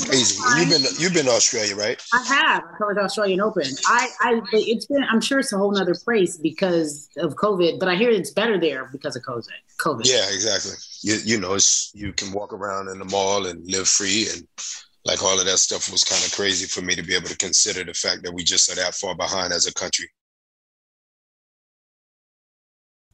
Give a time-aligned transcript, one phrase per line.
[0.00, 0.42] That's crazy.
[0.44, 2.00] And you've been you've been to Australia, right?
[2.12, 2.64] I have.
[2.64, 3.64] I covered the Australian Open.
[3.86, 5.04] I, I, it's been.
[5.04, 8.58] I'm sure it's a whole nother place because of COVID, but I hear it's better
[8.58, 9.46] there because of COVID.
[9.80, 10.02] COVID.
[10.04, 10.72] Yeah, exactly.
[11.02, 14.46] You, you know, it's you can walk around in the mall and live free, and
[15.04, 17.36] like all of that stuff was kind of crazy for me to be able to
[17.36, 20.08] consider the fact that we just are that far behind as a country.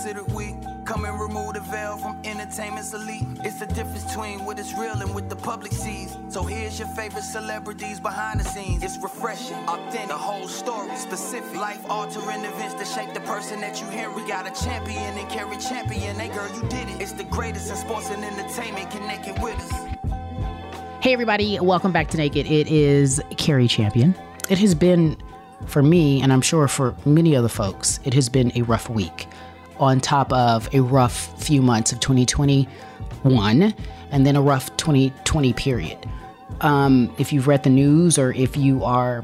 [0.00, 0.56] Considered weak.
[0.86, 3.26] Come and remove the veil from entertainment's elite.
[3.44, 6.16] It's the difference between what is real and what the public sees.
[6.30, 8.82] So here's your favorite celebrities behind the scenes.
[8.82, 13.78] It's refreshing, authentic, the whole story, specific, life altering events that shape the person that
[13.78, 14.10] you hear.
[14.10, 16.16] We got a champion and carry champion.
[16.16, 17.02] Hey girl, you did it.
[17.02, 18.90] It's the greatest in sports and entertainment.
[18.90, 19.70] Connected with us.
[21.02, 22.46] Hey everybody, welcome back to Naked.
[22.46, 24.14] It is Cari Champion.
[24.48, 25.18] It has been
[25.66, 29.28] for me, and I'm sure for many other folks, it has been a rough week
[29.80, 33.74] on top of a rough few months of 2021
[34.10, 35.98] and then a rough 2020 period.
[36.60, 39.22] Um, if you've read the news or if you are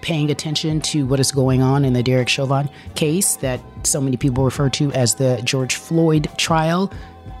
[0.00, 4.16] paying attention to what is going on in the Derek Chauvin case that so many
[4.16, 6.92] people refer to as the George Floyd trial,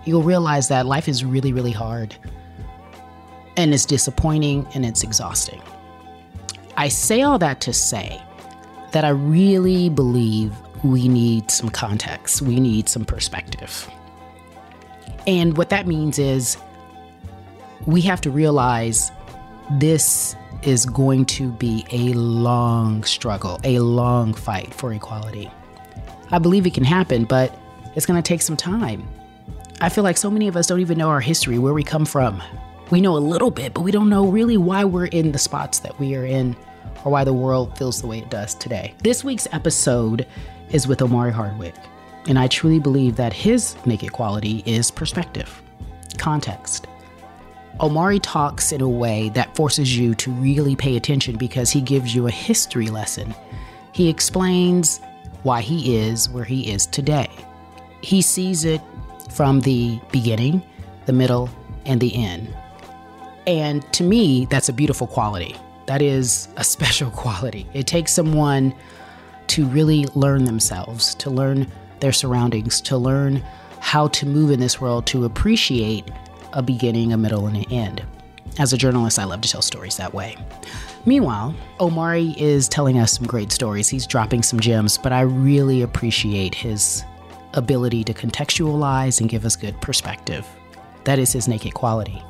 [0.06, 2.16] you'll realize that life is really, really hard.
[3.56, 5.62] And it's disappointing and it's exhausting.
[6.76, 8.20] I say all that to say
[8.92, 10.52] that I really believe
[10.84, 13.90] we need some context, we need some perspective.
[15.26, 16.58] And what that means is
[17.86, 19.10] we have to realize
[19.78, 25.50] this is going to be a long struggle, a long fight for equality.
[26.30, 27.58] I believe it can happen, but
[27.96, 29.08] it's going to take some time.
[29.80, 32.04] I feel like so many of us don't even know our history, where we come
[32.04, 32.42] from.
[32.90, 35.78] We know a little bit, but we don't know really why we're in the spots
[35.80, 36.54] that we are in
[37.04, 38.94] or why the world feels the way it does today.
[39.02, 40.26] This week's episode
[40.74, 41.76] is with Omari Hardwick,
[42.28, 45.62] and I truly believe that his naked quality is perspective,
[46.18, 46.88] context.
[47.80, 52.14] Omari talks in a way that forces you to really pay attention because he gives
[52.14, 53.32] you a history lesson.
[53.92, 55.00] He explains
[55.44, 57.30] why he is where he is today.
[58.00, 58.80] He sees it
[59.30, 60.60] from the beginning,
[61.06, 61.48] the middle,
[61.86, 62.52] and the end.
[63.46, 65.54] And to me, that's a beautiful quality.
[65.86, 67.68] That is a special quality.
[67.74, 68.74] It takes someone
[69.48, 73.42] to really learn themselves, to learn their surroundings, to learn
[73.80, 76.10] how to move in this world, to appreciate
[76.52, 78.04] a beginning, a middle, and an end.
[78.58, 80.36] As a journalist, I love to tell stories that way.
[81.06, 83.88] Meanwhile, Omari is telling us some great stories.
[83.88, 87.04] He's dropping some gems, but I really appreciate his
[87.52, 90.46] ability to contextualize and give us good perspective.
[91.04, 92.22] That is his naked quality.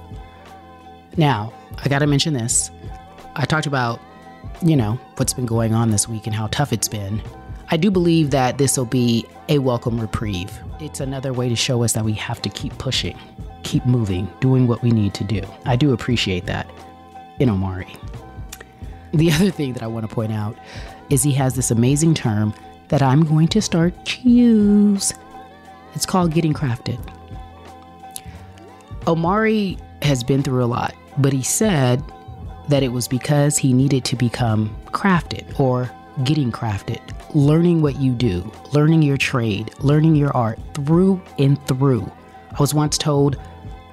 [1.16, 1.52] Now,
[1.84, 2.70] I gotta mention this.
[3.36, 4.00] I talked about
[4.62, 7.22] you know, what's been going on this week and how tough it's been.
[7.70, 10.52] I do believe that this will be a welcome reprieve.
[10.80, 13.18] It's another way to show us that we have to keep pushing,
[13.62, 15.42] keep moving, doing what we need to do.
[15.64, 16.70] I do appreciate that
[17.38, 17.96] in Omari.
[19.12, 20.56] The other thing that I want to point out
[21.10, 22.54] is he has this amazing term
[22.88, 25.14] that I'm going to start to use.
[25.94, 26.98] It's called getting crafted.
[29.06, 32.02] Omari has been through a lot, but he said
[32.68, 35.90] that it was because he needed to become crafted or
[36.22, 37.00] getting crafted,
[37.34, 42.10] learning what you do, learning your trade, learning your art through and through.
[42.52, 43.36] I was once told,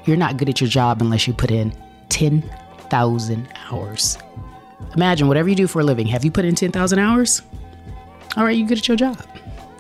[0.06, 1.74] you're not good at your job unless you put in
[2.10, 4.18] 10,000 hours.
[4.96, 7.42] Imagine whatever you do for a living, have you put in 10,000 hours?
[8.38, 9.18] All right, you're good at your job.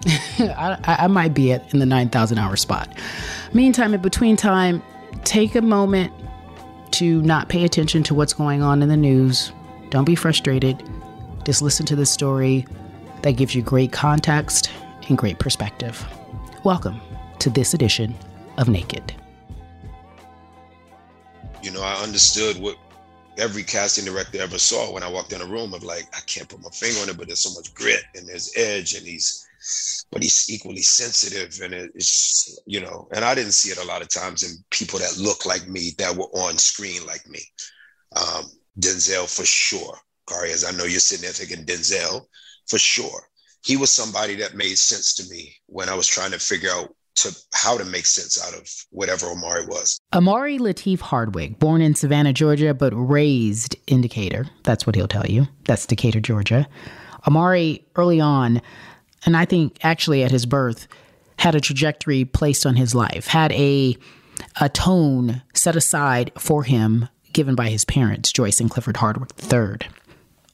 [0.39, 2.89] I, I, might be at in the 9,000 hour spot.
[3.53, 4.81] Meantime, in between time,
[5.23, 6.11] take a moment
[6.91, 9.51] to not pay attention to what's going on in the news.
[9.89, 10.83] Don't be frustrated.
[11.45, 12.65] just listen to this story
[13.21, 14.71] that gives you great context
[15.09, 16.05] and great perspective.
[16.63, 17.01] Welcome
[17.39, 18.15] to this edition
[18.57, 19.13] of Naked.
[21.63, 22.77] You know, I understood what
[23.38, 26.47] every casting director ever saw when I walked in a room of like, I can't
[26.47, 29.47] put my finger on it, but there's so much grit and there's edge and he's
[30.12, 34.02] but he's equally sensitive and it's you know and i didn't see it a lot
[34.02, 37.40] of times in people that look like me that were on screen like me
[38.16, 38.46] um,
[38.80, 39.98] denzel for sure
[40.28, 42.25] Cari as i know you're significant denzel
[42.68, 43.28] for sure
[43.63, 46.96] he was somebody that made sense to me when i was trying to figure out
[47.13, 50.00] to how to make sense out of whatever Omari was.
[50.13, 54.48] Omari Latif Hardwick, born in Savannah, Georgia, but raised in Decatur.
[54.63, 55.48] That's what he'll tell you.
[55.66, 56.68] That's Decatur, Georgia.
[57.28, 58.62] Omari, early on,
[59.25, 60.88] and I think actually at his birth,
[61.38, 63.97] had a trajectory placed on his life, had a
[64.59, 69.89] a tone set aside for him given by his parents, Joyce and Clifford Hardwick III.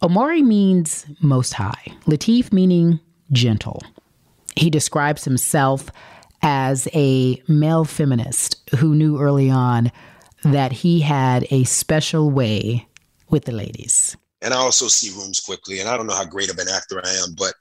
[0.02, 3.00] Omari means most high, Latif meaning
[3.32, 3.82] gentle.
[4.56, 5.90] He describes himself
[6.42, 9.92] as a male feminist who knew early on
[10.44, 12.88] that he had a special way
[13.30, 14.16] with the ladies.
[14.42, 17.02] And I also see rooms quickly, and I don't know how great of an actor
[17.04, 17.54] I am, but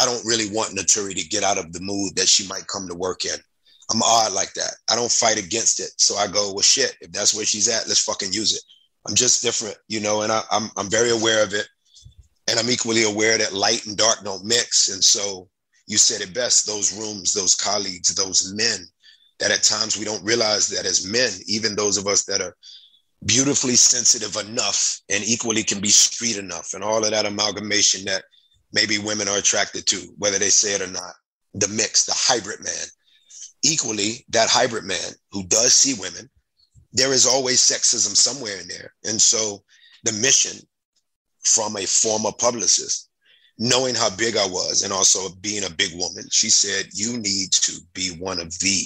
[0.00, 2.88] I don't really want Naturi to get out of the mood that she might come
[2.88, 3.36] to work in.
[3.90, 4.74] I'm odd like that.
[4.90, 5.90] I don't fight against it.
[5.96, 8.62] So I go, well, shit, if that's where she's at, let's fucking use it.
[9.06, 11.66] I'm just different, you know, and I, I'm, I'm very aware of it.
[12.50, 14.88] And I'm equally aware that light and dark don't mix.
[14.88, 15.48] And so
[15.86, 18.86] you said it best those rooms, those colleagues, those men
[19.38, 22.56] that at times we don't realize that as men, even those of us that are
[23.26, 28.22] beautifully sensitive enough and equally can be street enough and all of that amalgamation that
[28.72, 31.14] maybe women are attracted to, whether they say it or not.
[31.54, 32.86] The mix, the hybrid man.
[33.62, 36.28] Equally, that hybrid man who does see women,
[36.92, 38.94] there is always sexism somewhere in there.
[39.04, 39.62] And so
[40.04, 40.60] the mission
[41.44, 43.10] from a former publicist,
[43.58, 47.52] knowing how big I was and also being a big woman, she said, You need
[47.52, 48.84] to be one of the,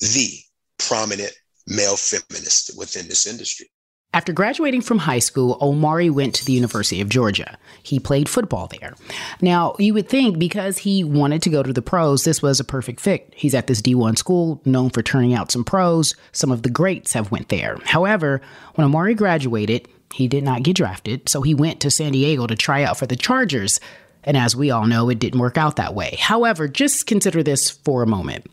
[0.00, 0.38] the
[0.78, 1.32] prominent
[1.66, 3.70] male feminists within this industry.
[4.14, 7.58] After graduating from high school, Omari went to the University of Georgia.
[7.82, 8.94] He played football there.
[9.42, 12.64] Now, you would think because he wanted to go to the pros, this was a
[12.64, 13.30] perfect fit.
[13.36, 16.14] He's at this D1 school known for turning out some pros.
[16.32, 17.76] Some of the greats have went there.
[17.84, 18.40] However,
[18.76, 22.56] when Omari graduated, he did not get drafted, so he went to San Diego to
[22.56, 23.78] try out for the Chargers.
[24.24, 26.16] And as we all know, it didn't work out that way.
[26.18, 28.46] However, just consider this for a moment.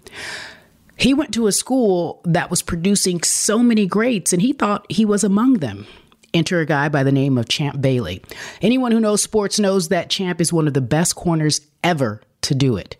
[0.97, 5.05] He went to a school that was producing so many greats, and he thought he
[5.05, 5.85] was among them.
[6.33, 8.21] Enter a guy by the name of Champ Bailey.
[8.61, 12.55] Anyone who knows sports knows that Champ is one of the best corners ever to
[12.55, 12.97] do it.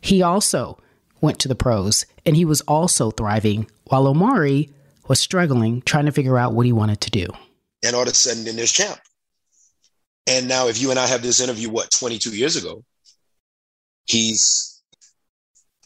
[0.00, 0.80] He also
[1.20, 4.70] went to the pros, and he was also thriving, while Omari
[5.08, 7.26] was struggling, trying to figure out what he wanted to do.
[7.84, 8.98] And all of a sudden, then there's Champ.
[10.26, 12.84] And now, if you and I have this interview, what, 22 years ago,
[14.06, 14.80] he's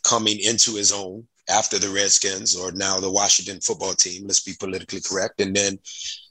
[0.02, 4.26] coming into his own after the Redskins or now the Washington football team.
[4.26, 5.40] Let's be politically correct.
[5.40, 5.78] And then,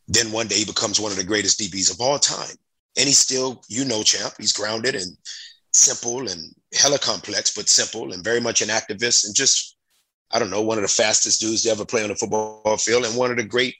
[0.07, 2.55] then one day he becomes one of the greatest DBs of all time.
[2.97, 4.33] And he's still, you know, champ.
[4.37, 5.17] He's grounded and
[5.73, 9.77] simple and hella complex, but simple and very much an activist and just,
[10.31, 13.05] I don't know, one of the fastest dudes to ever play on the football field
[13.05, 13.75] and one of the great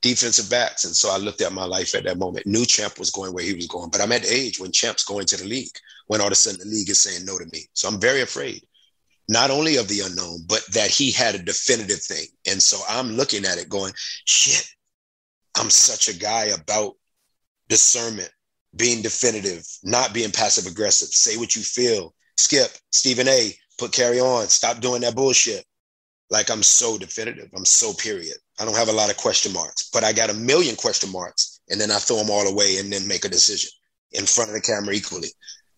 [0.00, 0.84] defensive backs.
[0.84, 3.44] And so I looked at my life at that moment, knew Champ was going where
[3.44, 5.76] he was going, but I'm at the age when Champ's going to the league,
[6.06, 7.66] when all of a sudden the league is saying no to me.
[7.72, 8.62] So I'm very afraid
[9.28, 12.26] not only of the unknown, but that he had a definitive thing.
[12.50, 13.92] And so I'm looking at it going,
[14.24, 14.66] shit,
[15.56, 16.94] I'm such a guy about
[17.68, 18.30] discernment,
[18.76, 21.08] being definitive, not being passive aggressive.
[21.08, 22.14] Say what you feel.
[22.38, 24.48] Skip, Stephen A, put Cari on.
[24.48, 25.64] Stop doing that bullshit.
[26.30, 27.50] Like I'm so definitive.
[27.54, 28.36] I'm so period.
[28.58, 31.60] I don't have a lot of question marks, but I got a million question marks.
[31.70, 33.70] And then I throw them all away and then make a decision
[34.12, 35.28] in front of the camera equally.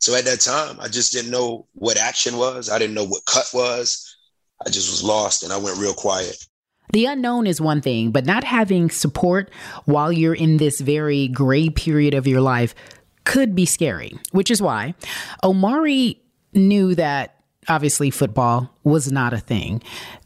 [0.01, 2.71] So at that time, I just didn't know what action was.
[2.71, 4.17] I didn't know what cut was.
[4.67, 6.37] I just was lost and I went real quiet.
[6.93, 9.51] The unknown is one thing, but not having support
[9.85, 12.75] while you're in this very gray period of your life
[13.25, 14.95] could be scary, which is why
[15.45, 16.21] Omari
[16.53, 17.37] knew that
[17.69, 19.83] obviously football was not a thing.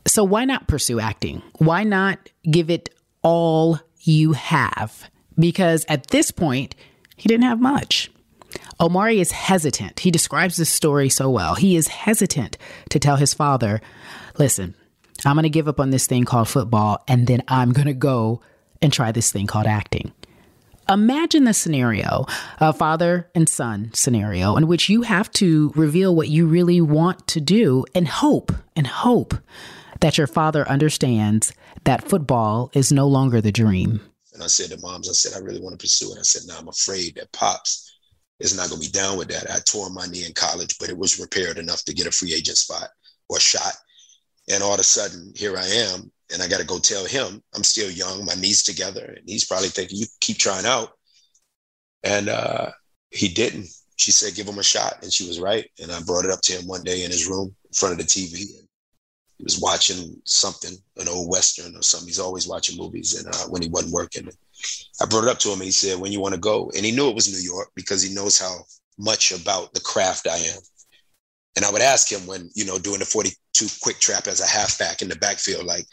[0.06, 1.42] So why not pursue acting?
[1.58, 2.88] Why not give it
[3.22, 5.10] all you have?
[5.38, 6.74] Because at this point,
[7.16, 8.10] he didn't have much.
[8.80, 10.00] Omari is hesitant.
[10.00, 11.54] He describes this story so well.
[11.54, 12.58] He is hesitant
[12.90, 13.80] to tell his father,
[14.38, 14.74] listen,
[15.24, 17.94] I'm going to give up on this thing called football and then I'm going to
[17.94, 18.40] go
[18.82, 20.12] and try this thing called acting.
[20.88, 22.26] Imagine the scenario,
[22.58, 27.26] a father and son scenario, in which you have to reveal what you really want
[27.28, 29.34] to do and hope and hope
[30.00, 31.54] that your father understands
[31.84, 34.00] that football is no longer the dream.
[34.34, 36.18] And I said to moms, I said, I really want to pursue it.
[36.18, 37.93] I said, no, I'm afraid that pops
[38.40, 39.50] is not going to be down with that.
[39.50, 42.34] I tore my knee in college, but it was repaired enough to get a free
[42.34, 42.88] agent spot
[43.28, 43.74] or shot.
[44.50, 47.42] And all of a sudden, here I am, and I got to go tell him
[47.54, 50.92] I'm still young, my knees together, and he's probably thinking, "You keep trying out."
[52.02, 52.70] And uh,
[53.10, 53.68] he didn't.
[53.96, 55.70] She said, "Give him a shot," and she was right.
[55.80, 57.98] And I brought it up to him one day in his room in front of
[57.98, 58.44] the TV.
[59.38, 62.08] He was watching something, an old western or something.
[62.08, 64.28] He's always watching movies, and uh, when he wasn't working,
[65.00, 65.54] I brought it up to him.
[65.54, 67.70] And he said, "When you want to go," and he knew it was New York
[67.74, 68.64] because he knows how
[68.98, 70.60] much about the craft I am.
[71.56, 74.46] And I would ask him when, you know, doing the 42 quick trap as a
[74.46, 75.86] halfback in the backfield, like,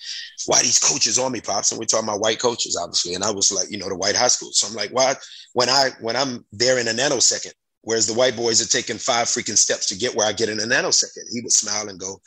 [0.48, 1.71] why these coaches on me, Pops?
[1.71, 3.13] And we're talking about white coaches, obviously.
[3.13, 4.51] And I was like, you know, the white high school.
[4.53, 5.15] So I'm like, why
[5.53, 9.27] when I when I'm there in a nanosecond, whereas the white boys are taking five
[9.27, 12.21] freaking steps to get where I get in a nanosecond, he would smile and go,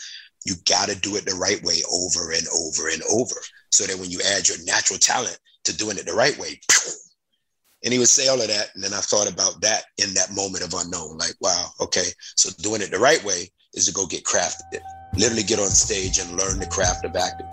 [0.44, 3.36] You gotta do it the right way over and over and over.
[3.70, 6.60] So that when you add your natural talent to doing it the right way,
[7.84, 8.70] and he would say all of that.
[8.74, 11.18] And then I thought about that in that moment of unknown.
[11.18, 12.06] Like, wow, okay.
[12.36, 14.80] So doing it the right way is to go get crafted.
[15.16, 17.48] Literally get on stage and learn the craft of acting.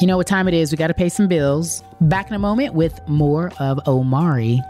[0.00, 0.72] You know what time it is?
[0.72, 1.82] We got to pay some bills.
[2.00, 4.60] Back in a moment with more of Omari.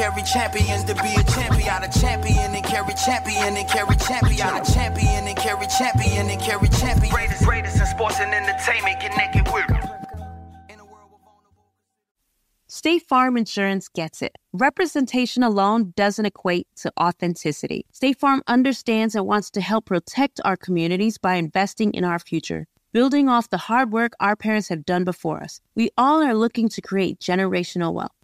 [0.00, 1.82] Carry champions to be a champion.
[1.82, 4.48] A champion and carry champion and carry champion.
[4.48, 7.12] A champion and carry champion and carry champion.
[7.12, 8.98] Greatest, greatest in sports and entertainment.
[8.98, 9.66] Connected with.
[12.66, 14.38] State Farm Insurance gets it.
[14.54, 17.84] Representation alone doesn't equate to authenticity.
[17.92, 22.66] State Farm understands and wants to help protect our communities by investing in our future,
[22.94, 25.60] building off the hard work our parents have done before us.
[25.74, 28.12] We all are looking to create generational wealth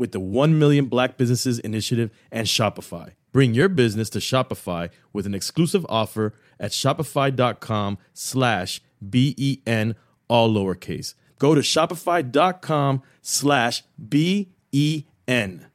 [0.00, 3.10] with the 1 Million Black Businesses Initiative and Shopify.
[3.32, 9.94] Bring your business to Shopify with an exclusive offer at shopify.com slash B-E-N,
[10.26, 11.14] all lowercase.
[11.38, 15.69] Go to shopify.com slash B-E-N.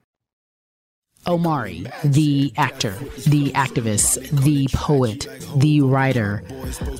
[1.27, 2.91] Omari, the actor,
[3.27, 6.43] the activist, the poet, the writer,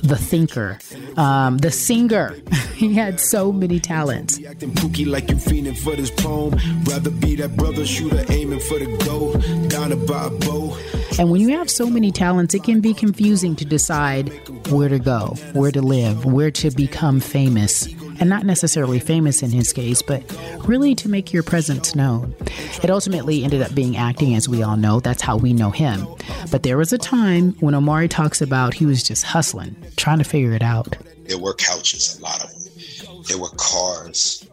[0.02, 0.78] the thinker,
[1.16, 2.36] um, the singer.
[2.74, 4.38] he had so many talents.
[4.38, 6.58] like you fiending for this poem.
[6.84, 9.32] Rather be that brother shooter aiming for the goal.
[9.68, 10.76] Down bow.
[11.18, 14.28] And when you have so many talents, it can be confusing to decide
[14.68, 17.86] where to go, where to live, where to become famous
[18.20, 20.22] and not necessarily famous in his case, but
[20.66, 22.34] really to make your presence known.
[22.82, 25.00] It ultimately ended up being acting, as we all know.
[25.00, 26.06] That's how we know him.
[26.50, 30.24] But there was a time when Omari talks about he was just hustling, trying to
[30.24, 30.96] figure it out.
[31.24, 33.22] There were couches, a lot of them.
[33.28, 34.46] There were cars.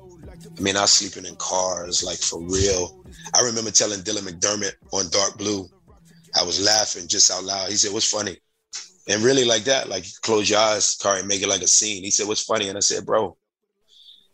[0.58, 3.03] I mean, I was sleeping in cars, like for real.
[3.34, 5.67] I remember telling Dylan McDermott on Dark Blue,
[6.36, 7.70] I was laughing just out loud.
[7.70, 8.38] He said, What's funny?
[9.08, 12.03] And really like that, like close your eyes, and make it like a scene.
[12.03, 12.70] He said, What's funny?
[12.70, 13.38] And I said, Bro,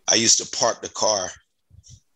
[0.09, 1.29] I used to park the car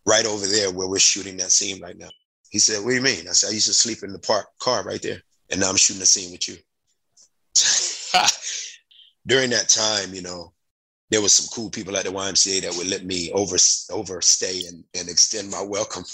[0.06, 2.10] right over there where we're shooting that scene right now.
[2.50, 3.28] He said, What do you mean?
[3.28, 5.20] I said, I used to sleep in the park car right there.
[5.50, 6.56] And now I'm shooting a scene with you.
[9.26, 10.52] During that time, you know,
[11.10, 13.56] there was some cool people at the YMCA that would let me over
[13.90, 16.04] overstay and, and extend my welcome.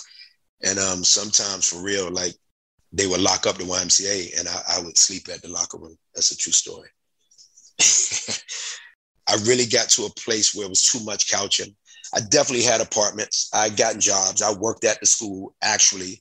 [0.62, 2.34] And um, sometimes for real, like
[2.92, 5.96] they would lock up the YMCA and I, I would sleep at the locker room.
[6.14, 6.88] That's a true story.
[9.30, 11.74] I really got to a place where it was too much couching.
[12.14, 13.48] I definitely had apartments.
[13.54, 14.42] I gotten jobs.
[14.42, 16.20] I worked at the school actually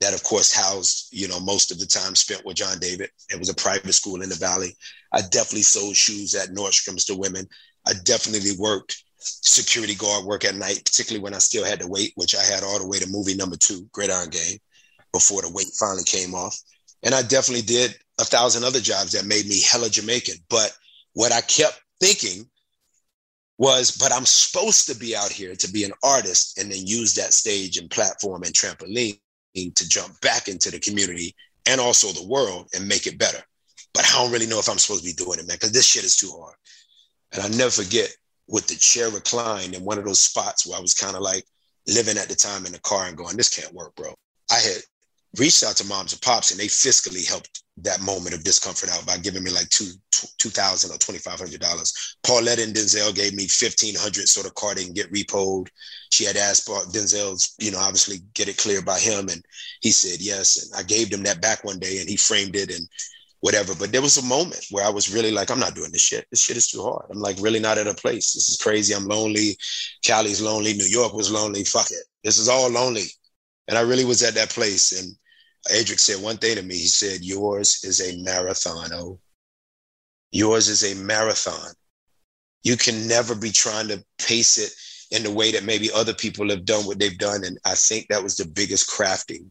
[0.00, 3.10] that of course housed, you know, most of the time spent with John David.
[3.30, 4.76] It was a private school in the valley.
[5.12, 7.46] I definitely sold shoes at Nordstrom's to women.
[7.86, 12.12] I definitely worked security guard work at night, particularly when I still had to wait,
[12.14, 14.58] which I had all the way to movie number two, Gridiron Gang,
[15.12, 16.56] before the weight finally came off.
[17.02, 20.36] And I definitely did a thousand other jobs that made me hella Jamaican.
[20.48, 20.76] But
[21.14, 22.48] what I kept thinking
[23.58, 27.14] was, but I'm supposed to be out here to be an artist and then use
[27.14, 29.18] that stage and platform and trampoline
[29.54, 31.34] to jump back into the community
[31.66, 33.42] and also the world and make it better.
[33.92, 35.86] But I don't really know if I'm supposed to be doing it, man, because this
[35.86, 36.54] shit is too hard.
[37.32, 38.08] And I'll never forget
[38.46, 41.44] with the chair reclined in one of those spots where I was kind of like
[41.88, 44.14] living at the time in the car and going, this can't work, bro.
[44.50, 44.82] I had
[45.36, 49.06] reached out to moms and pops and they fiscally helped that moment of discomfort out
[49.06, 52.16] by giving me like two two thousand or twenty five hundred dollars.
[52.24, 55.68] Pauletta and Denzel gave me fifteen hundred so the car didn't get repoed.
[56.10, 59.44] She had asked for Denzel's, you know, obviously get it cleared by him, and
[59.80, 60.64] he said yes.
[60.64, 62.88] And I gave him that back one day, and he framed it and
[63.40, 63.74] whatever.
[63.74, 66.26] But there was a moment where I was really like, I'm not doing this shit.
[66.30, 67.06] This shit is too hard.
[67.10, 68.32] I'm like really not at a place.
[68.32, 68.94] This is crazy.
[68.94, 69.56] I'm lonely.
[70.02, 70.74] Cali's lonely.
[70.74, 71.62] New York was lonely.
[71.62, 72.04] Fuck it.
[72.24, 73.04] This is all lonely.
[73.68, 74.98] And I really was at that place.
[74.98, 75.14] And
[75.70, 76.74] Adric said one thing to me.
[76.74, 79.20] He said, Yours is a marathon, oh.
[80.32, 81.72] Yours is a marathon.
[82.62, 84.72] You can never be trying to pace it
[85.16, 87.44] in the way that maybe other people have done what they've done.
[87.44, 89.46] And I think that was the biggest crafting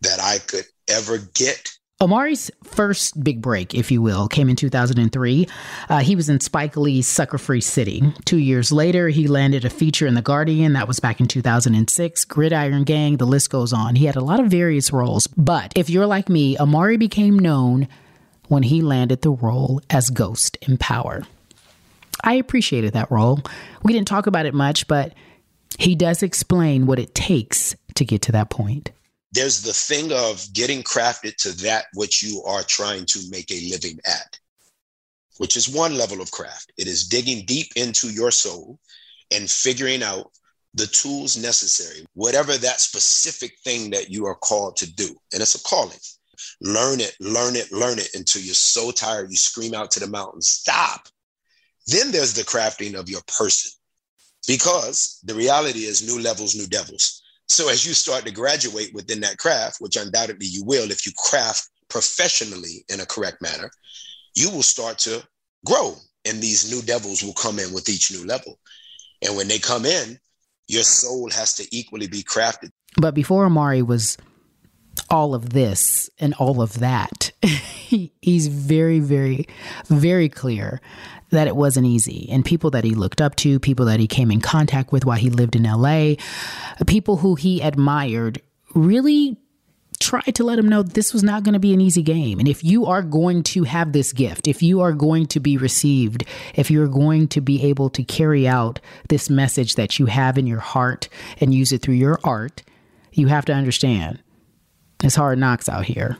[0.00, 1.68] that I could ever get
[2.02, 5.46] Omari's first big break, if you will, came in 2003.
[5.88, 8.02] Uh, he was in Spike Lee's Sucker Free City.
[8.24, 10.72] Two years later, he landed a feature in The Guardian.
[10.72, 12.24] That was back in 2006.
[12.24, 13.94] Gridiron Gang, the list goes on.
[13.94, 15.28] He had a lot of various roles.
[15.28, 17.86] But if you're like me, Omari became known
[18.48, 21.22] when he landed the role as Ghost in Power.
[22.24, 23.38] I appreciated that role.
[23.84, 25.14] We didn't talk about it much, but
[25.78, 28.90] he does explain what it takes to get to that point
[29.32, 33.68] there's the thing of getting crafted to that which you are trying to make a
[33.70, 34.38] living at,
[35.38, 36.70] which is one level of craft.
[36.76, 38.78] It is digging deep into your soul
[39.34, 40.30] and figuring out
[40.74, 45.08] the tools necessary, whatever that specific thing that you are called to do.
[45.32, 45.98] And it's a calling.
[46.60, 50.06] Learn it, learn it, learn it until you're so tired you scream out to the
[50.06, 51.08] mountains, stop.
[51.86, 53.70] Then there's the crafting of your person.
[54.46, 59.20] Because the reality is new levels, new devils so as you start to graduate within
[59.20, 63.70] that craft, which undoubtedly you will if you craft professionally in a correct manner,
[64.34, 65.22] you will start to
[65.66, 68.58] grow and these new devils will come in with each new level.
[69.24, 70.18] And when they come in,
[70.68, 72.70] your soul has to equally be crafted.
[72.96, 74.16] But before Omari was
[75.10, 79.46] all of this and all of that, he's very, very,
[79.88, 80.80] very clear
[81.32, 82.28] that it wasn't easy.
[82.30, 85.18] And people that he looked up to, people that he came in contact with while
[85.18, 86.14] he lived in LA,
[86.86, 88.40] people who he admired
[88.74, 89.36] really
[89.98, 92.38] tried to let him know this was not going to be an easy game.
[92.38, 95.56] And if you are going to have this gift, if you are going to be
[95.56, 100.36] received, if you're going to be able to carry out this message that you have
[100.36, 101.08] in your heart
[101.40, 102.62] and use it through your art,
[103.12, 104.20] you have to understand
[105.02, 106.18] it's hard knocks out here.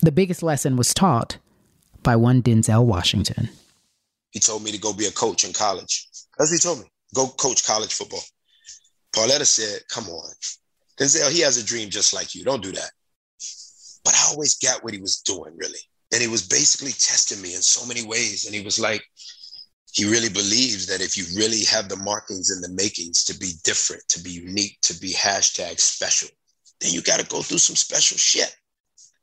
[0.00, 1.38] The biggest lesson was taught
[2.02, 3.48] by one Denzel Washington.
[4.32, 6.08] He told me to go be a coach in college.
[6.36, 6.90] That's what he told me.
[7.14, 8.24] Go coach college football.
[9.14, 10.32] Pauletta said, Come on.
[10.98, 12.44] Denzel, he has a dream just like you.
[12.44, 12.90] Don't do that.
[14.04, 15.78] But I always got what he was doing, really.
[16.12, 18.44] And he was basically testing me in so many ways.
[18.44, 19.02] And he was like,
[19.92, 23.52] he really believes that if you really have the markings and the makings to be
[23.62, 26.28] different, to be unique, to be hashtag special,
[26.80, 28.56] then you got to go through some special shit.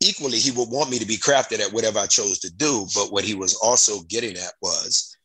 [0.02, 2.88] Equally, he would want me to be crafted at whatever I chose to do.
[2.96, 5.16] But what he was also getting at was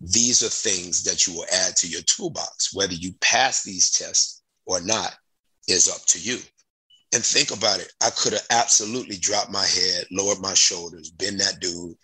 [0.00, 2.74] these are things that you will add to your toolbox.
[2.74, 5.14] Whether you pass these tests or not
[5.68, 6.38] is up to you.
[7.14, 7.92] And think about it.
[8.02, 11.94] I could have absolutely dropped my head, lowered my shoulders, been that dude,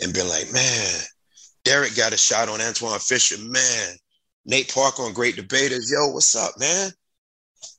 [0.00, 1.00] and been like, man,
[1.64, 3.36] Derek got a shot on Antwone Fisher.
[3.38, 3.96] Man,
[4.46, 5.90] Nate Parker on Great Debaters.
[5.90, 6.90] Yo, what's up, man?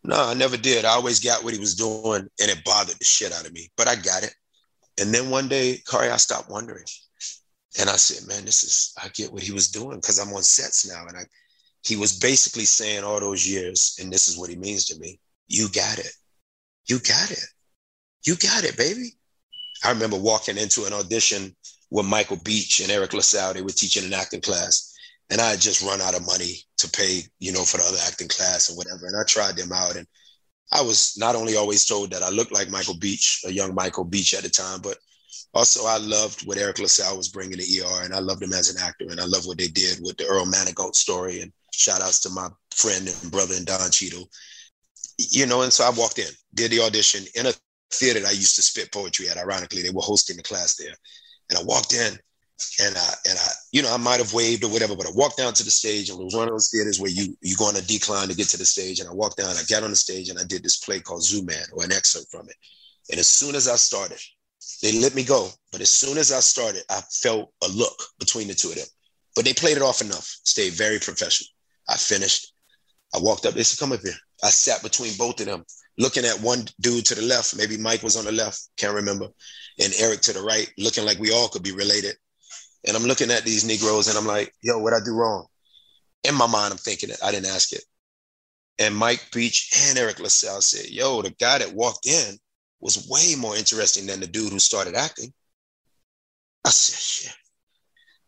[0.03, 0.85] No, I never did.
[0.85, 3.69] I always got what he was doing, and it bothered the shit out of me.
[3.77, 4.33] But I got it.
[4.99, 6.85] And then one day, Cari, I stopped wondering.
[7.79, 10.41] And I said, man, this is, I get what he was doing because I'm on
[10.41, 11.05] sets now.
[11.07, 11.21] And I,
[11.83, 15.19] he was basically saying all those years, and this is what he means to me
[15.47, 16.11] you got it.
[16.87, 17.45] You got it.
[18.25, 19.13] You got it, baby.
[19.83, 21.55] I remember walking into an audition
[21.89, 23.53] with Michael Beach and Eric LaSalle.
[23.53, 24.93] They were teaching an acting class.
[25.29, 27.97] And I had just run out of money to pay, you know, for the other
[28.05, 29.07] acting class or whatever.
[29.07, 29.95] And I tried them out.
[29.95, 30.07] And
[30.71, 34.03] I was not only always told that I looked like Michael Beach, a young Michael
[34.03, 34.97] Beach at the time, but
[35.53, 38.03] also I loved what Eric LaSalle was bringing to ER.
[38.03, 39.05] And I loved him as an actor.
[39.09, 41.41] And I love what they did with the Earl Manigault story.
[41.41, 44.29] And shout outs to my friend and brother and Don Cheadle
[45.17, 47.53] you know, and so I walked in, did the audition in a
[47.91, 49.37] theater that I used to spit poetry at.
[49.37, 50.93] Ironically, they were hosting the class there,
[51.49, 52.17] and I walked in,
[52.79, 55.37] and I and I, you know, I might have waved or whatever, but I walked
[55.37, 57.65] down to the stage, and it was one of those theaters where you you go
[57.65, 59.91] on a decline to get to the stage, and I walked down, I got on
[59.91, 62.55] the stage, and I did this play called Zoo Man, or an excerpt from it,
[63.11, 64.19] and as soon as I started,
[64.81, 68.47] they let me go, but as soon as I started, I felt a look between
[68.47, 68.87] the two of them,
[69.35, 71.49] but they played it off enough, stayed very professional.
[71.89, 72.53] I finished.
[73.13, 73.53] I walked up.
[73.53, 75.65] They said, "Come up here." I sat between both of them,
[75.97, 77.55] looking at one dude to the left.
[77.55, 79.29] Maybe Mike was on the left, can't remember,
[79.79, 82.15] and Eric to the right, looking like we all could be related.
[82.85, 85.47] And I'm looking at these Negroes, and I'm like, "Yo, what I do wrong?"
[86.23, 87.19] In my mind, I'm thinking it.
[87.23, 87.83] I didn't ask it.
[88.79, 92.39] And Mike Beach and Eric LaSalle said, "Yo, the guy that walked in
[92.79, 95.33] was way more interesting than the dude who started acting."
[96.63, 97.35] I said, "Shit."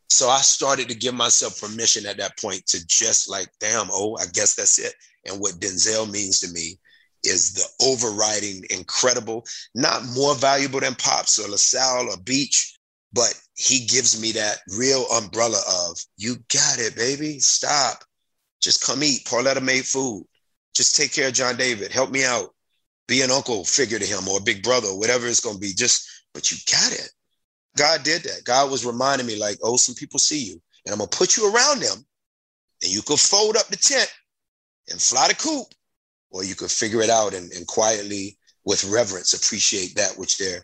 [0.09, 4.17] So I started to give myself permission at that point to just like, damn, oh,
[4.17, 4.93] I guess that's it.
[5.25, 6.79] And what Denzel means to me
[7.23, 12.78] is the overriding, incredible, not more valuable than Pops or LaSalle or Beach,
[13.13, 17.39] but he gives me that real umbrella of, you got it, baby.
[17.39, 18.03] Stop.
[18.61, 19.25] Just come eat.
[19.25, 20.25] Pauletta made food.
[20.75, 21.91] Just take care of John David.
[21.91, 22.53] Help me out.
[23.07, 25.73] Be an uncle figure to him or a big brother, whatever it's to be.
[25.73, 27.09] Just, but you got it.
[27.75, 28.43] God did that.
[28.43, 31.53] God was reminding me, like, oh, some people see you, and I'm gonna put you
[31.53, 32.05] around them,
[32.83, 34.11] and you could fold up the tent
[34.91, 35.67] and fly the coop,
[36.31, 40.63] or you could figure it out and, and quietly, with reverence, appreciate that which they're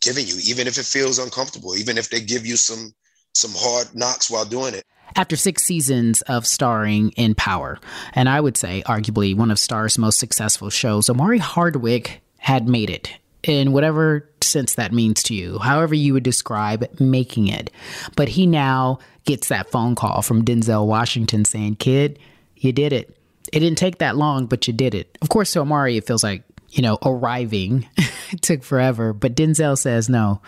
[0.00, 2.92] giving you, even if it feels uncomfortable, even if they give you some
[3.34, 4.84] some hard knocks while doing it.
[5.16, 7.78] After six seasons of starring in Power,
[8.14, 12.90] and I would say arguably one of Starz most successful shows, Omari Hardwick had made
[12.90, 17.70] it in whatever sense that means to you, however you would describe making it.
[18.16, 22.18] But he now gets that phone call from Denzel Washington saying, Kid,
[22.56, 23.16] you did it.
[23.52, 25.16] It didn't take that long, but you did it.
[25.22, 27.88] Of course, to Omari, it feels like, you know, arriving
[28.40, 29.12] took forever.
[29.12, 30.40] But Denzel says, no,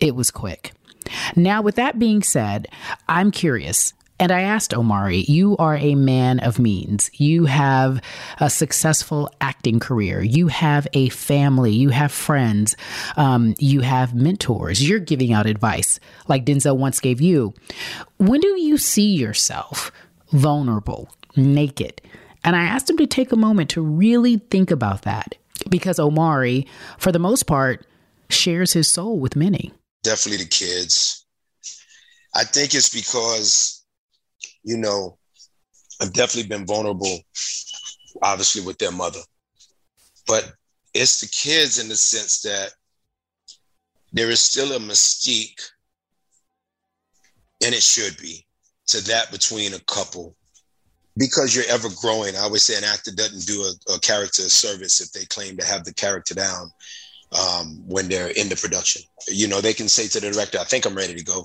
[0.00, 0.72] it was quick.
[1.34, 2.68] Now, with that being said,
[3.08, 7.10] I'm curious and I asked Omari, You are a man of means.
[7.14, 8.00] You have
[8.38, 10.22] a successful acting career.
[10.22, 11.72] You have a family.
[11.72, 12.76] You have friends.
[13.16, 14.86] Um, you have mentors.
[14.86, 17.54] You're giving out advice like Denzel once gave you.
[18.16, 19.92] When do you see yourself
[20.32, 22.00] vulnerable, naked?
[22.42, 25.36] And I asked him to take a moment to really think about that
[25.70, 26.66] because Omari,
[26.98, 27.86] for the most part,
[28.28, 29.72] shares his soul with many.
[30.02, 31.24] Definitely the kids.
[32.34, 33.76] I think it's because
[34.66, 35.16] you know,
[36.02, 37.20] I've definitely been vulnerable,
[38.20, 39.20] obviously, with their mother.
[40.26, 40.52] But
[40.92, 42.72] it's the kids in the sense that
[44.12, 45.62] there is still a mystique,
[47.64, 48.44] and it should be,
[48.88, 50.36] to that between a couple.
[51.16, 55.00] Because you're ever growing, I always say an actor doesn't do a, a character service
[55.00, 56.70] if they claim to have the character down
[57.32, 59.02] um, when they're in the production.
[59.28, 61.44] You know, they can say to the director, I think I'm ready to go.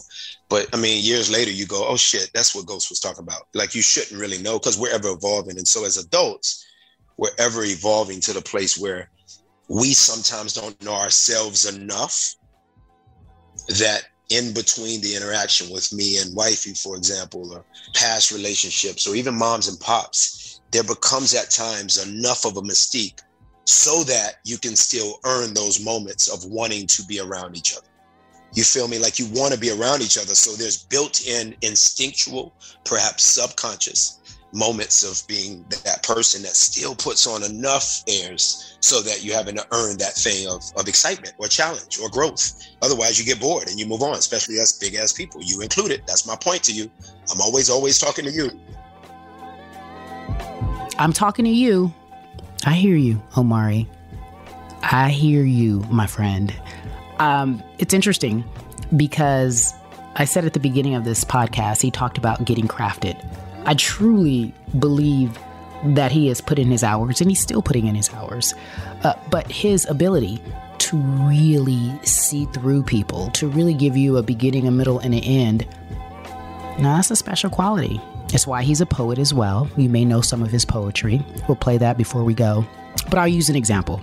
[0.50, 3.44] But I mean, years later, you go, oh shit, that's what Ghost was talking about.
[3.54, 5.58] Like you shouldn't really know because we're ever evolving.
[5.58, 6.66] And so as adults,
[7.18, 9.10] we're ever evolving to the place where
[9.68, 12.36] we sometimes don't know ourselves enough
[13.80, 19.16] that in between the interaction with me and wifey, for example, or past relationships, or
[19.16, 23.20] even moms and pops, there becomes at times enough of a mystique
[23.66, 27.88] so that you can still earn those moments of wanting to be around each other.
[28.54, 29.00] You feel me?
[29.00, 30.34] Like you want to be around each other.
[30.34, 32.54] So there's built in instinctual,
[32.86, 34.21] perhaps subconscious
[34.54, 39.60] moments of being that person that still puts on enough airs so that you haven't
[39.72, 42.54] earned that thing of, of excitement or challenge or growth.
[42.82, 45.42] Otherwise, you get bored and you move on, especially as big ass people.
[45.42, 46.04] You included.
[46.06, 46.92] That's my point to you.
[47.32, 48.50] I'm always, always talking to you.
[50.98, 51.94] I'm talking to you.
[52.66, 53.90] I hear you, Omari.
[54.84, 56.54] I hear you, my friend.
[57.20, 58.44] Um, it's interesting
[58.98, 59.74] because
[60.16, 63.18] I said at the beginning of this podcast, he talked about getting crafted.
[63.66, 65.38] I truly believe
[65.84, 68.54] that he has put in his hours and he's still putting in his hours.
[69.04, 70.42] Uh, but his ability
[70.78, 75.24] to really see through people, to really give you a beginning, a middle, and an
[75.24, 75.68] end,
[76.80, 78.00] now that's a special quality.
[78.34, 79.70] It's why he's a poet as well.
[79.76, 81.22] You may know some of his poetry.
[81.48, 82.66] We'll play that before we go.
[83.10, 83.98] But I'll use an example.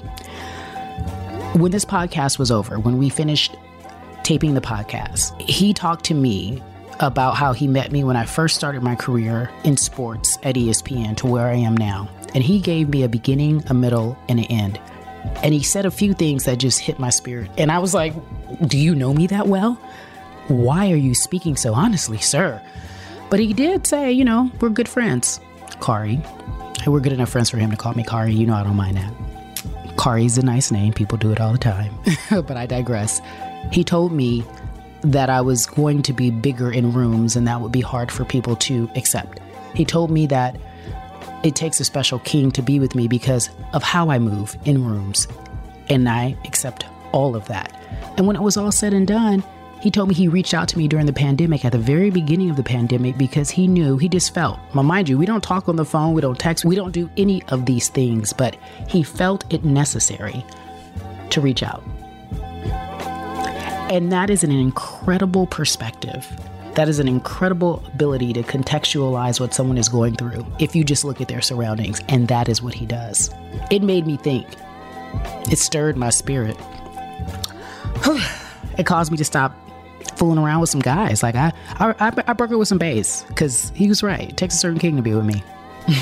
[1.54, 3.56] When this podcast was over, when we finished
[4.22, 6.62] taping the podcast, he talked to me
[7.00, 11.16] about how he met me when I first started my career in sports at ESPN
[11.18, 12.08] to where I am now.
[12.34, 14.80] And he gave me a beginning, a middle, and an end.
[15.42, 17.50] And he said a few things that just hit my spirit.
[17.58, 18.14] And I was like,
[18.68, 19.74] Do you know me that well?
[20.48, 22.62] Why are you speaking so honestly, sir?
[23.30, 25.40] But he did say, you know, we're good friends,
[25.80, 26.20] Cari.
[26.86, 28.32] We're good enough friends for him to call me Cari.
[28.32, 29.12] You know, I don't mind that.
[29.98, 30.94] Cari's a nice name.
[30.94, 31.92] People do it all the time.
[32.30, 33.20] but I digress.
[33.70, 34.44] He told me
[35.02, 38.24] that I was going to be bigger in rooms and that would be hard for
[38.24, 39.40] people to accept.
[39.74, 40.56] He told me that
[41.44, 44.84] it takes a special king to be with me because of how I move in
[44.84, 45.28] rooms.
[45.88, 47.72] And I accept all of that.
[48.16, 49.44] And when it was all said and done,
[49.80, 52.50] he told me he reached out to me during the pandemic at the very beginning
[52.50, 54.58] of the pandemic because he knew, he just felt.
[54.74, 57.08] Now, mind you, we don't talk on the phone, we don't text, we don't do
[57.16, 58.56] any of these things, but
[58.88, 60.44] he felt it necessary
[61.30, 61.84] to reach out.
[63.88, 66.28] And that is an incredible perspective.
[66.74, 71.04] That is an incredible ability to contextualize what someone is going through if you just
[71.04, 72.00] look at their surroundings.
[72.08, 73.30] And that is what he does.
[73.70, 74.46] It made me think,
[75.50, 76.56] it stirred my spirit.
[78.78, 79.54] it caused me to stop
[80.16, 81.22] fooling around with some guys.
[81.22, 84.28] Like, I, I, I, I broke it with some bass because he was right.
[84.28, 85.42] It takes a certain king to be with me.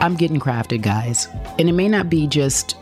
[0.00, 1.28] I'm getting crafted, guys.
[1.58, 2.76] And it may not be just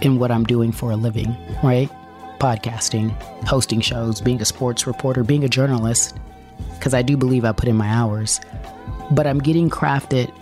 [0.00, 1.90] in what I'm doing for a living, right?
[2.38, 3.10] Podcasting,
[3.44, 6.16] hosting shows, being a sports reporter, being a journalist,
[6.74, 8.40] because I do believe I put in my hours.
[9.10, 10.32] But I'm getting crafted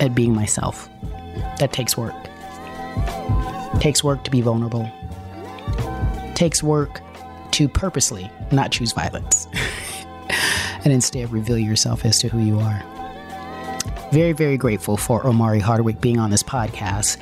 [0.00, 0.88] at being myself.
[1.58, 2.14] That takes work.
[3.80, 4.90] Takes work to be vulnerable.
[6.34, 7.00] Takes work
[7.52, 9.46] to purposely not choose violence
[10.84, 12.82] and instead reveal yourself as to who you are.
[14.12, 17.16] Very, very grateful for Omari Hardwick being on this podcast.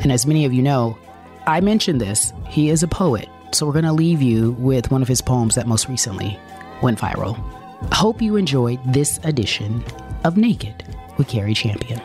[0.00, 0.98] And as many of you know,
[1.46, 2.32] I mentioned this.
[2.48, 3.28] He is a poet.
[3.52, 6.38] So we're going to leave you with one of his poems that most recently
[6.82, 7.36] went viral.
[7.92, 9.84] Hope you enjoyed this edition
[10.24, 10.84] of Naked
[11.18, 12.00] with Cari Champion.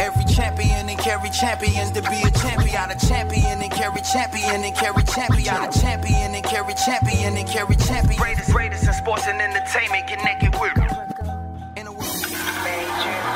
[0.00, 4.74] Every champion and carry champions to be a champion, a champion and carry champion and
[4.74, 8.18] carry champion, a champion and carry champion and carry champion.
[8.18, 10.74] Greatest, greatest in sports and entertainment, connected with.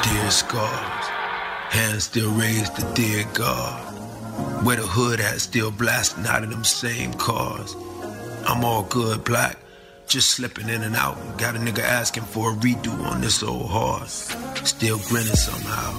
[0.03, 1.07] Dear scars,
[1.71, 3.90] hands still raised to dear God.
[4.65, 7.75] Where the hood at still blasting out of them same cars.
[8.47, 9.59] I'm all good, black,
[10.07, 11.17] just slipping in and out.
[11.39, 14.35] Got a nigga asking for a redo on this old horse.
[14.65, 15.95] Still grinning somehow.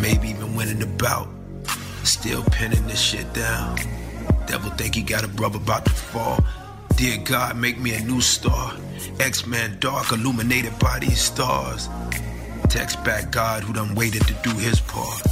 [0.00, 1.28] Maybe even winning the bout.
[2.04, 3.78] Still pinning this shit down.
[4.46, 6.44] Devil think he got a brother about to fall.
[6.96, 8.74] Dear God, make me a new star.
[9.18, 11.88] X-Man dark, illuminated by these stars.
[12.68, 15.22] Text back God who done waited to do his part.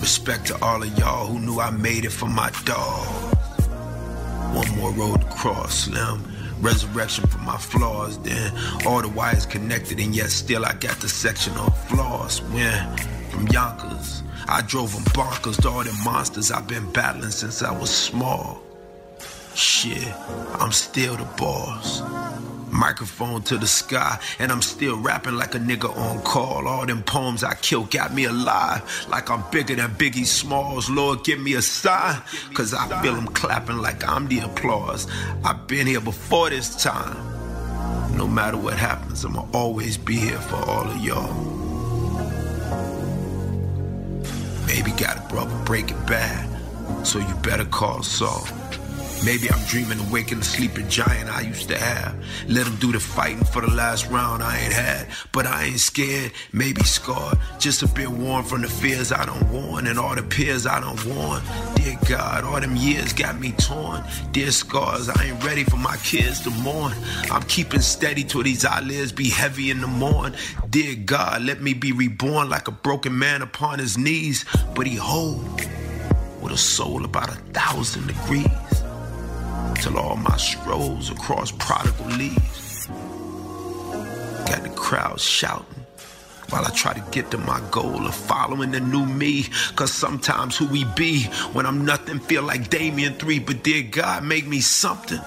[0.00, 3.06] Respect to all of y'all who knew I made it for my dog.
[4.54, 6.22] One more road to cross, Slim.
[6.60, 8.52] Resurrection for my flaws, then
[8.86, 12.42] all the wires connected, and yet still I got the section of flaws.
[12.42, 12.96] When
[13.38, 14.22] from Yonkers.
[14.48, 18.62] I drove them bonkers to all them monsters I've been battling since I was small.
[19.54, 20.12] Shit,
[20.54, 22.02] I'm still the boss.
[22.70, 26.68] Microphone to the sky, and I'm still rapping like a nigga on call.
[26.68, 30.88] All them poems I killed got me alive, like I'm bigger than Biggie Smalls.
[30.90, 32.20] Lord, give me a sign,
[32.54, 35.06] cause I feel them clapping like I'm the applause.
[35.44, 37.16] I've been here before this time.
[38.16, 41.32] No matter what happens, I'ma always be here for all of y'all.
[44.66, 46.46] Maybe got a brother breaking bad,
[47.06, 48.46] so you better call Saul.
[49.24, 52.14] Maybe I'm dreaming of waking the sleeping giant I used to have.
[52.46, 55.08] Let him do the fighting for the last round I ain't had.
[55.32, 57.36] But I ain't scared, maybe scarred.
[57.58, 60.80] Just a bit worn from the fears I don't warn and all the peers I
[60.80, 61.42] don't warn.
[61.74, 64.04] Dear God, all them years got me torn.
[64.30, 66.92] Dear scars, I ain't ready for my kids to mourn.
[67.30, 70.36] I'm keeping steady till these eyelids be heavy in the morn.
[70.70, 74.44] Dear God, let me be reborn like a broken man upon his knees.
[74.74, 75.42] But he whole
[76.40, 78.46] with a soul about a thousand degrees
[79.76, 82.86] till all my strolls across prodigal leaves.
[84.46, 85.78] Got the crowd shouting
[86.50, 89.44] while I try to get to my goal of following the new me.
[89.76, 94.24] Cause sometimes who we be when I'm nothing feel like Damien 3, but dear God,
[94.24, 95.20] make me something.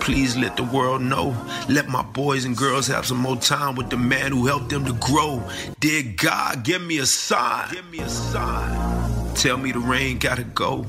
[0.00, 1.36] Please let the world know.
[1.68, 4.84] Let my boys and girls have some more time with the man who helped them
[4.86, 5.42] to grow.
[5.80, 7.72] Dear God, give me a sign.
[7.72, 9.34] Give me a sign.
[9.34, 10.86] Tell me the rain gotta go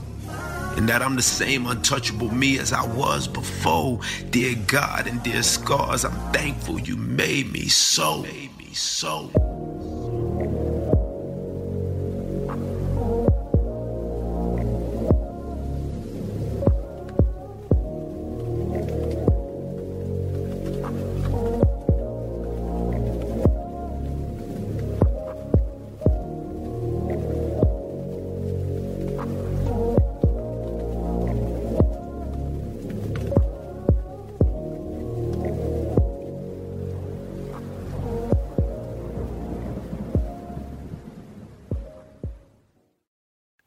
[0.78, 4.00] and that I'm the same untouchable me as I was before.
[4.30, 8.22] Dear God and dear scars, I'm thankful you made me so.
[8.24, 9.61] Made me so.